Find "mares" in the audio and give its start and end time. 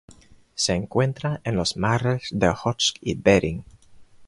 1.77-2.29